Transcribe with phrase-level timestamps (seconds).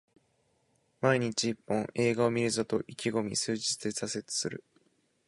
[0.99, 4.63] 毎日一本、映画を観るぞと意気込み数日で挫折する